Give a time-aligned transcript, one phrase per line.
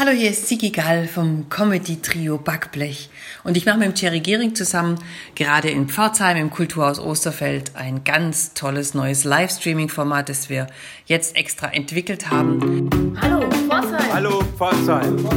[0.00, 3.10] Hallo, hier ist Sigi Gall vom Comedy-Trio Backblech
[3.44, 4.98] und ich mache mit dem Thierry Gehring zusammen
[5.34, 10.68] gerade in Pforzheim im Kulturhaus Osterfeld ein ganz tolles neues Livestreaming-Format, das wir
[11.04, 12.88] jetzt extra entwickelt haben.
[13.20, 14.12] Hallo Pforzheim!
[14.14, 15.28] Hallo Pforzheim!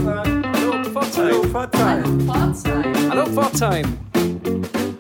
[0.56, 2.30] Hallo Pforzheim!
[3.10, 3.98] Hallo Pforzheim!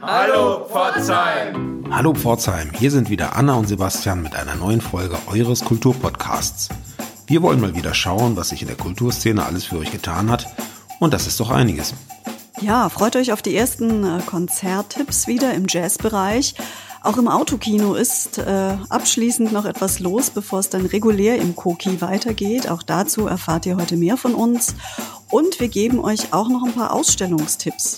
[0.02, 1.84] Hallo Pforzheim!
[1.90, 6.68] Hallo Pforzheim, hier sind wieder Anna und Sebastian mit einer neuen Folge eures Kulturpodcasts.
[7.34, 10.46] Wir wollen mal wieder schauen, was sich in der Kulturszene alles für euch getan hat.
[11.00, 11.96] Und das ist doch einiges.
[12.62, 16.54] Ja, freut euch auf die ersten äh, Konzerttipps wieder im Jazzbereich.
[17.02, 22.02] Auch im Autokino ist äh, abschließend noch etwas los, bevor es dann regulär im Koki
[22.02, 22.70] weitergeht.
[22.70, 24.76] Auch dazu erfahrt ihr heute mehr von uns.
[25.32, 27.98] Und wir geben euch auch noch ein paar Ausstellungstipps.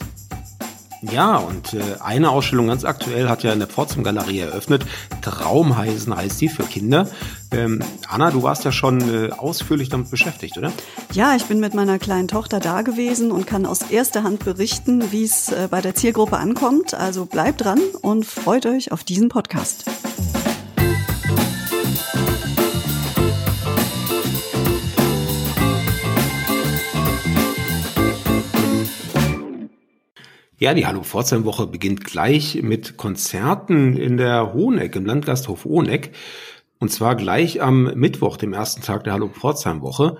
[1.11, 4.85] Ja, und äh, eine Ausstellung ganz aktuell hat ja in der Pforzheim Galerie eröffnet.
[5.21, 7.07] Traumheisen heißt die für Kinder.
[7.51, 10.71] Ähm, Anna, du warst ja schon äh, ausführlich damit beschäftigt, oder?
[11.11, 15.11] Ja, ich bin mit meiner kleinen Tochter da gewesen und kann aus erster Hand berichten,
[15.11, 16.93] wie es äh, bei der Zielgruppe ankommt.
[16.93, 19.85] Also bleibt dran und freut euch auf diesen Podcast.
[30.65, 36.09] Ja, die Hallo Pforzheim Woche beginnt gleich mit Konzerten in der Hoheneck, im Landgasthof Hoheneck.
[36.79, 40.17] Und zwar gleich am Mittwoch, dem ersten Tag der Hallo Pforzheim Woche,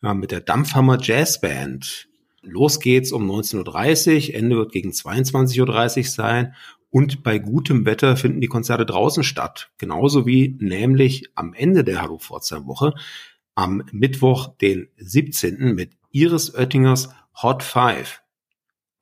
[0.00, 2.08] mit der Dampfhammer Jazz Band.
[2.40, 6.54] Los geht's um 19.30 Uhr, Ende wird gegen 22.30 Uhr sein.
[6.88, 9.72] Und bei gutem Wetter finden die Konzerte draußen statt.
[9.76, 12.94] Genauso wie nämlich am Ende der Hallo Pforzheim Woche
[13.54, 15.74] am Mittwoch, den 17.
[15.74, 17.10] mit Iris Oettingers
[17.42, 18.21] Hot Five.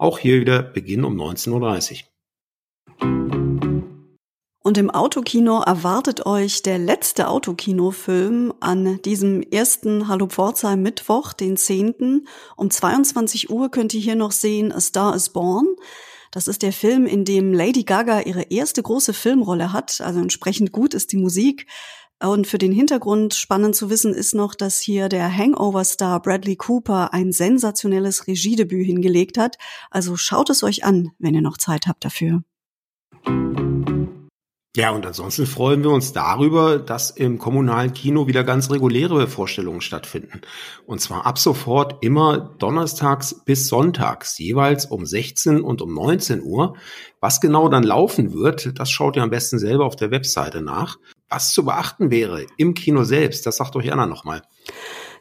[0.00, 2.04] Auch hier wieder Beginn um 19.30
[3.02, 3.48] Uhr.
[4.62, 11.58] Und im Autokino erwartet euch der letzte Autokinofilm an diesem ersten Hallo Pforzheim Mittwoch, den
[11.58, 12.26] 10.
[12.56, 15.66] Um 22 Uhr könnt ihr hier noch sehen A Star is Born.
[16.30, 20.00] Das ist der Film, in dem Lady Gaga ihre erste große Filmrolle hat.
[20.00, 21.66] Also entsprechend gut ist die Musik.
[22.23, 27.14] Und für den Hintergrund spannend zu wissen ist noch, dass hier der Hangover-Star Bradley Cooper
[27.14, 29.57] ein sensationelles Regiedebüt hingelegt hat.
[29.91, 32.42] Also schaut es euch an, wenn ihr noch Zeit habt dafür.
[34.77, 39.81] Ja, und ansonsten freuen wir uns darüber, dass im kommunalen Kino wieder ganz reguläre Vorstellungen
[39.81, 40.42] stattfinden.
[40.87, 46.77] Und zwar ab sofort immer donnerstags bis sonntags, jeweils um 16 und um 19 Uhr.
[47.19, 50.98] Was genau dann laufen wird, das schaut ihr am besten selber auf der Webseite nach.
[51.30, 54.42] Was zu beachten wäre im Kino selbst, das sagt euch Anna nochmal.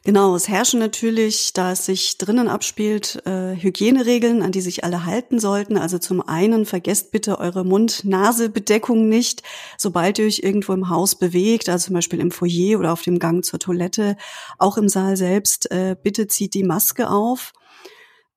[0.05, 5.05] Genau, es herrschen natürlich, da es sich drinnen abspielt, äh, Hygieneregeln, an die sich alle
[5.05, 5.77] halten sollten.
[5.77, 9.43] Also zum einen vergesst bitte eure Mund-Nase-Bedeckung nicht,
[9.77, 13.19] sobald ihr euch irgendwo im Haus bewegt, also zum Beispiel im Foyer oder auf dem
[13.19, 14.15] Gang zur Toilette.
[14.57, 17.51] Auch im Saal selbst, äh, bitte zieht die Maske auf.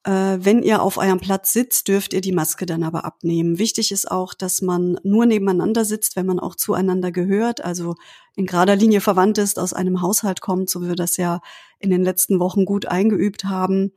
[0.04, 3.58] Äh, wenn ihr auf eurem Platz sitzt, dürft ihr die Maske dann aber abnehmen.
[3.58, 7.94] Wichtig ist auch, dass man nur nebeneinander sitzt, wenn man auch zueinander gehört, also
[8.34, 11.40] in gerader Linie verwandt ist, aus einem Haushalt kommt, so wir das ja
[11.82, 13.92] in den letzten Wochen gut eingeübt haben.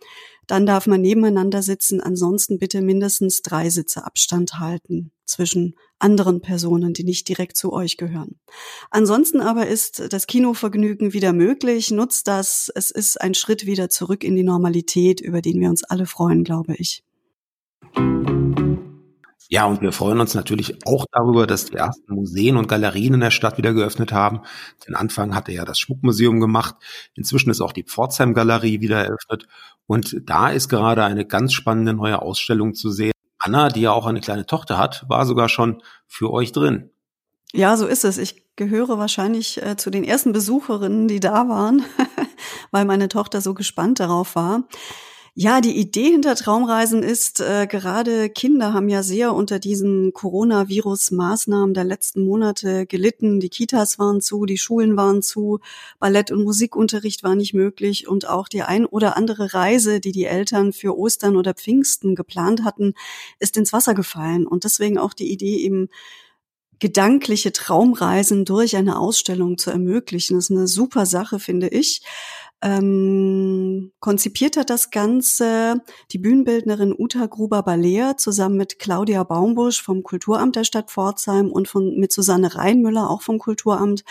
[0.47, 2.01] Dann darf man nebeneinander sitzen.
[2.01, 7.97] Ansonsten bitte mindestens drei Sitze Abstand halten zwischen anderen Personen, die nicht direkt zu euch
[7.97, 8.39] gehören.
[8.91, 11.91] Ansonsten aber ist das Kinovergnügen wieder möglich.
[11.91, 12.71] Nutzt das.
[12.75, 16.43] Es ist ein Schritt wieder zurück in die Normalität, über den wir uns alle freuen,
[16.43, 17.03] glaube ich.
[19.49, 23.19] Ja, und wir freuen uns natürlich auch darüber, dass die ersten Museen und Galerien in
[23.19, 24.41] der Stadt wieder geöffnet haben.
[24.87, 26.75] Den Anfang hatte ja das Schmuckmuseum gemacht.
[27.13, 29.47] Inzwischen ist auch die Pforzheim Galerie wieder eröffnet.
[29.85, 33.11] Und da ist gerade eine ganz spannende neue Ausstellung zu sehen.
[33.37, 36.89] Anna, die ja auch eine kleine Tochter hat, war sogar schon für euch drin.
[37.53, 38.17] Ja, so ist es.
[38.17, 41.83] Ich gehöre wahrscheinlich äh, zu den ersten Besucherinnen, die da waren,
[42.71, 44.63] weil meine Tochter so gespannt darauf war.
[45.37, 51.73] Ja, die Idee hinter Traumreisen ist, äh, gerade Kinder haben ja sehr unter diesen Coronavirus-Maßnahmen
[51.73, 53.41] der letzten Monate gelitten.
[53.41, 55.59] Die Kitas waren zu, die Schulen waren zu,
[55.99, 60.23] Ballett- und Musikunterricht war nicht möglich und auch die ein oder andere Reise, die die
[60.23, 62.93] Eltern für Ostern oder Pfingsten geplant hatten,
[63.37, 64.47] ist ins Wasser gefallen.
[64.47, 65.89] Und deswegen auch die Idee eben,
[66.79, 70.35] gedankliche Traumreisen durch eine Ausstellung zu ermöglichen.
[70.35, 72.01] Das ist eine super Sache, finde ich.
[72.65, 80.55] Ähm, konzipiert hat das Ganze die Bühnenbildnerin Uta Gruber-Balea zusammen mit Claudia Baumbusch vom Kulturamt
[80.55, 84.03] der Stadt Pforzheim und von, mit Susanne Reinmüller auch vom Kulturamt.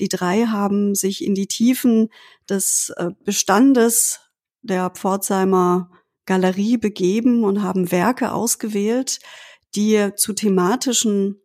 [0.00, 2.08] Die drei haben sich in die Tiefen
[2.48, 4.18] des äh, Bestandes
[4.62, 5.88] der Pforzheimer
[6.26, 9.20] Galerie begeben und haben Werke ausgewählt,
[9.76, 11.40] die zu thematischen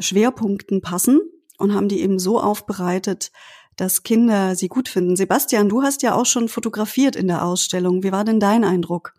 [0.00, 1.20] Schwerpunkten passen
[1.56, 3.30] und haben die eben so aufbereitet,
[3.76, 5.16] dass Kinder sie gut finden.
[5.16, 8.02] Sebastian, du hast ja auch schon fotografiert in der Ausstellung.
[8.02, 9.14] Wie war denn dein Eindruck?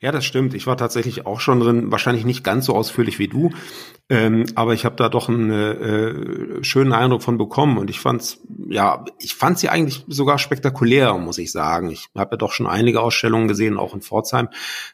[0.00, 0.54] Ja, das stimmt.
[0.54, 3.50] Ich war tatsächlich auch schon drin, wahrscheinlich nicht ganz so ausführlich wie du,
[4.08, 8.40] ähm, aber ich habe da doch einen äh, schönen Eindruck von bekommen und ich fand's,
[8.68, 11.90] ja, ich fand sie eigentlich sogar spektakulär, muss ich sagen.
[11.90, 14.48] Ich habe ja doch schon einige Ausstellungen gesehen, auch in Pforzheim,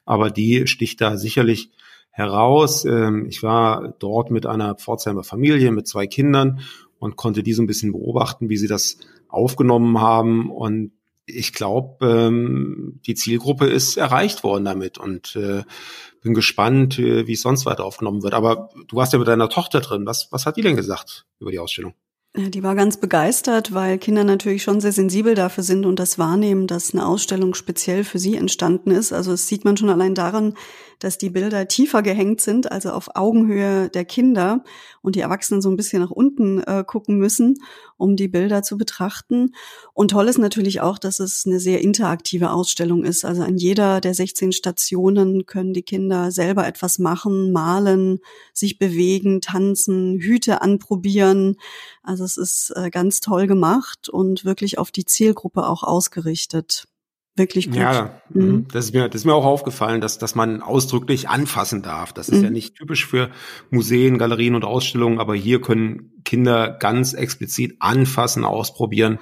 [0.04, 1.70] aber die sticht da sicherlich
[2.10, 2.84] heraus.
[2.84, 6.60] Ähm, ich war dort mit einer Pforzheimer Familie mit zwei Kindern
[7.04, 8.96] und konnte die so ein bisschen beobachten, wie sie das
[9.28, 10.92] aufgenommen haben und
[11.26, 15.62] ich glaube, ähm, die Zielgruppe ist erreicht worden damit und äh,
[16.22, 18.34] bin gespannt, äh, wie es sonst weiter aufgenommen wird.
[18.34, 20.04] Aber du warst ja mit deiner Tochter drin.
[20.04, 21.94] Was, was hat die denn gesagt über die Ausstellung?
[22.36, 26.66] Die war ganz begeistert, weil Kinder natürlich schon sehr sensibel dafür sind und das wahrnehmen,
[26.66, 29.12] dass eine Ausstellung speziell für sie entstanden ist.
[29.12, 30.54] Also das sieht man schon allein daran,
[30.98, 34.64] dass die Bilder tiefer gehängt sind, also auf Augenhöhe der Kinder
[35.02, 37.56] und die Erwachsenen so ein bisschen nach unten äh, gucken müssen,
[37.96, 39.54] um die Bilder zu betrachten.
[39.92, 43.24] Und toll ist natürlich auch, dass es eine sehr interaktive Ausstellung ist.
[43.24, 48.20] Also an jeder der 16 Stationen können die Kinder selber etwas machen, malen,
[48.52, 51.56] sich bewegen, tanzen, Hüte anprobieren.
[52.02, 56.86] Also es ist äh, ganz toll gemacht und wirklich auf die Zielgruppe auch ausgerichtet
[57.36, 57.76] wirklich gut.
[57.76, 58.42] Ja, mhm.
[58.42, 58.68] mhm.
[58.72, 62.12] das ist mir, das ist mir auch aufgefallen, dass, dass man ausdrücklich anfassen darf.
[62.12, 62.44] Das ist mhm.
[62.44, 63.30] ja nicht typisch für
[63.70, 69.18] Museen, Galerien und Ausstellungen, aber hier können Kinder ganz explizit anfassen, ausprobieren,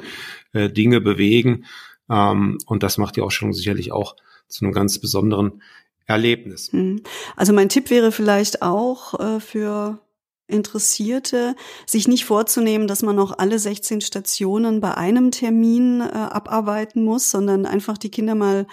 [0.53, 1.64] äh, Dinge bewegen.
[2.11, 4.17] Ähm, und das macht die Ausstellung sicherlich auch
[4.49, 5.62] zu einem ganz besonderen
[6.06, 6.73] Erlebnis.
[6.73, 7.03] Mhm.
[7.37, 9.99] Also mein Tipp wäre vielleicht auch äh, für
[10.47, 11.55] Interessierte,
[11.87, 17.31] sich nicht vorzunehmen, dass man noch alle 16 Stationen bei einem Termin äh, abarbeiten muss,
[17.31, 18.67] sondern einfach die Kinder mal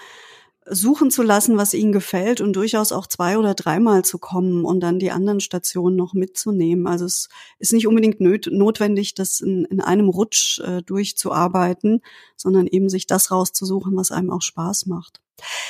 [0.66, 4.80] suchen zu lassen, was ihnen gefällt und durchaus auch zwei oder dreimal zu kommen und
[4.80, 6.86] dann die anderen Stationen noch mitzunehmen.
[6.86, 7.28] Also es
[7.58, 12.02] ist nicht unbedingt notwendig, das in, in einem Rutsch äh, durchzuarbeiten,
[12.36, 15.20] sondern eben sich das rauszusuchen, was einem auch Spaß macht.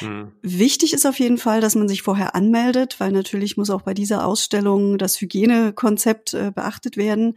[0.00, 0.32] Mhm.
[0.42, 3.94] Wichtig ist auf jeden Fall, dass man sich vorher anmeldet, weil natürlich muss auch bei
[3.94, 7.36] dieser Ausstellung das Hygienekonzept äh, beachtet werden.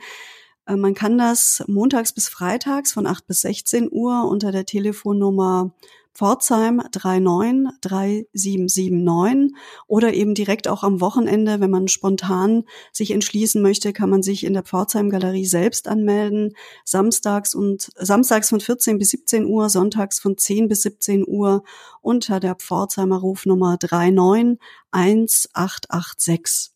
[0.65, 5.73] Äh, man kann das montags bis freitags von 8 bis 16 Uhr unter der Telefonnummer
[6.13, 9.57] Pforzheim 393779
[9.87, 14.43] oder eben direkt auch am Wochenende, wenn man spontan sich entschließen möchte, kann man sich
[14.43, 16.55] in der Pforzheim Galerie selbst anmelden.
[16.85, 21.63] Samstags und samstags von 14 bis 17 Uhr, sonntags von 10 bis 17 Uhr
[22.01, 26.73] unter der Pforzheimer Rufnummer 391886.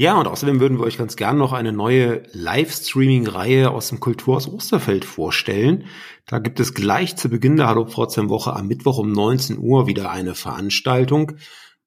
[0.00, 4.46] Ja, und außerdem würden wir euch ganz gern noch eine neue Livestreaming-Reihe aus dem Kulturhaus
[4.46, 5.86] Osterfeld vorstellen.
[6.24, 9.88] Da gibt es gleich zu Beginn der Hallo Pforzheim Woche am Mittwoch um 19 Uhr
[9.88, 11.32] wieder eine Veranstaltung.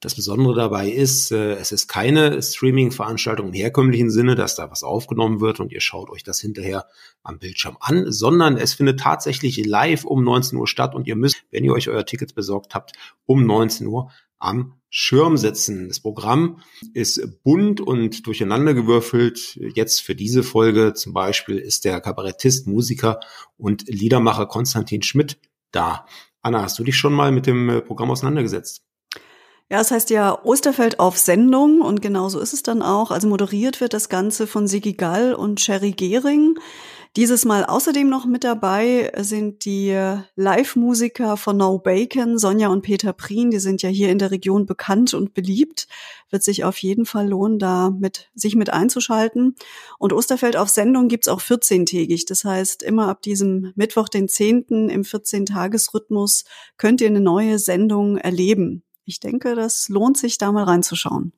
[0.01, 4.81] Das Besondere dabei ist, äh, es ist keine Streaming-Veranstaltung im herkömmlichen Sinne, dass da was
[4.81, 6.87] aufgenommen wird und ihr schaut euch das hinterher
[7.21, 11.43] am Bildschirm an, sondern es findet tatsächlich live um 19 Uhr statt und ihr müsst,
[11.51, 12.93] wenn ihr euch euer Ticket besorgt habt,
[13.27, 15.87] um 19 Uhr am Schirm sitzen.
[15.87, 16.63] Das Programm
[16.95, 19.59] ist bunt und durcheinandergewürfelt.
[19.75, 23.19] Jetzt für diese Folge zum Beispiel ist der Kabarettist, Musiker
[23.55, 25.37] und Liedermacher Konstantin Schmidt
[25.69, 26.07] da.
[26.41, 28.81] Anna, hast du dich schon mal mit dem Programm auseinandergesetzt?
[29.71, 33.09] Ja, es heißt ja Osterfeld auf Sendung und genau so ist es dann auch.
[33.09, 36.59] Also moderiert wird das Ganze von Sigi Gall und Sherry Gehring.
[37.15, 39.97] Dieses Mal außerdem noch mit dabei sind die
[40.35, 43.49] Live-Musiker von No Bacon, Sonja und Peter Prien.
[43.49, 45.87] Die sind ja hier in der Region bekannt und beliebt.
[46.29, 49.55] Wird sich auf jeden Fall lohnen, da mit, sich mit einzuschalten.
[49.97, 52.25] Und Osterfeld auf Sendung gibt's auch 14-tägig.
[52.27, 54.89] Das heißt, immer ab diesem Mittwoch, den 10.
[54.89, 56.43] im 14-Tages-Rhythmus
[56.75, 58.83] könnt ihr eine neue Sendung erleben.
[59.05, 61.33] Ich denke, das lohnt sich, da mal reinzuschauen.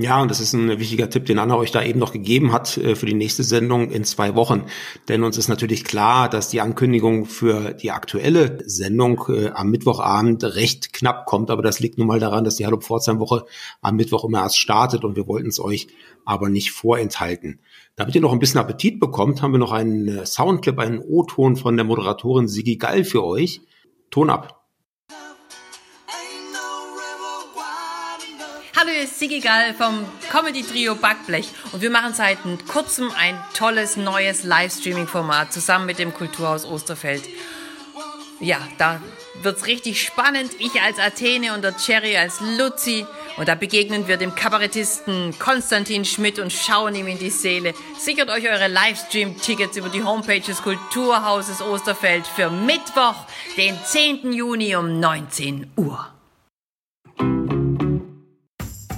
[0.00, 2.76] Ja, und das ist ein wichtiger Tipp, den Anna euch da eben noch gegeben hat
[2.76, 4.62] äh, für die nächste Sendung in zwei Wochen.
[5.08, 10.44] Denn uns ist natürlich klar, dass die Ankündigung für die aktuelle Sendung äh, am Mittwochabend
[10.44, 11.50] recht knapp kommt.
[11.50, 13.44] Aber das liegt nun mal daran, dass die Hallo Pforzheim Woche
[13.80, 15.88] am Mittwoch immer erst startet und wir wollten es euch
[16.24, 17.58] aber nicht vorenthalten.
[17.96, 21.56] Damit ihr noch ein bisschen Appetit bekommt, haben wir noch einen äh, Soundclip, einen O-Ton
[21.56, 23.62] von der Moderatorin Sigi Gall für euch.
[24.12, 24.57] Ton ab.
[28.88, 33.38] Hallo, hier ist Sigi Gall vom Comedy Trio Backblech und wir machen seit kurzem ein
[33.52, 37.22] tolles neues Livestreaming-Format zusammen mit dem Kulturhaus Osterfeld.
[38.40, 39.02] Ja, da
[39.42, 40.52] wird's richtig spannend.
[40.58, 43.04] Ich als Athene und der Cherry als Luzi.
[43.36, 47.74] Und da begegnen wir dem Kabarettisten Konstantin Schmidt und schauen ihm in die Seele.
[47.98, 53.26] Sichert euch eure Livestream-Tickets über die Homepage des Kulturhauses Osterfeld für Mittwoch,
[53.58, 54.32] den 10.
[54.32, 56.17] Juni um 19 Uhr.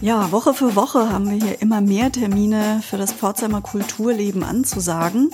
[0.02, 5.28] Ja, Woche für Woche haben wir hier immer mehr Termine für das Pforzheimer Kulturleben anzusagen.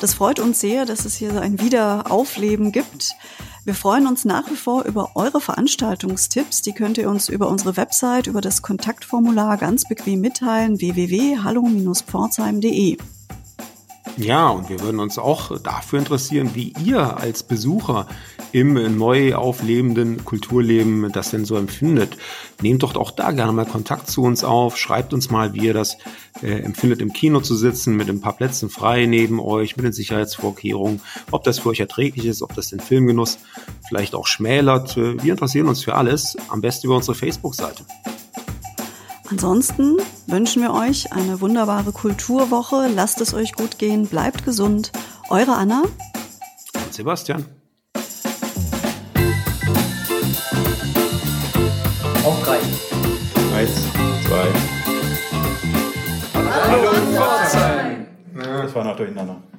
[0.00, 3.14] Das freut uns sehr, dass es hier so ein Wiederaufleben gibt.
[3.64, 6.62] Wir freuen uns nach wie vor über eure Veranstaltungstipps.
[6.62, 12.98] Die könnt ihr uns über unsere Website, über das Kontaktformular ganz bequem mitteilen, www.hallo-pforzheim.de.
[14.16, 18.08] Ja, und wir würden uns auch dafür interessieren, wie ihr als Besucher
[18.52, 22.16] im neu auflebenden Kulturleben das denn so empfindet.
[22.62, 25.74] Nehmt doch auch da gerne mal Kontakt zu uns auf, schreibt uns mal, wie ihr
[25.74, 25.96] das
[26.42, 29.92] äh, empfindet, im Kino zu sitzen, mit ein paar Plätzen frei neben euch, mit den
[29.92, 31.00] Sicherheitsvorkehrungen,
[31.30, 33.38] ob das für euch erträglich ist, ob das den Filmgenuss
[33.88, 34.96] vielleicht auch schmälert.
[34.96, 37.84] Äh, wir interessieren uns für alles, am besten über unsere Facebook-Seite.
[39.30, 42.88] Ansonsten wünschen wir euch eine wunderbare Kulturwoche.
[42.94, 44.90] Lasst es euch gut gehen, bleibt gesund.
[45.28, 45.82] Eure Anna
[46.88, 47.44] und Sebastian.
[58.82, 59.14] Zwei.
[59.16, 59.57] Hallo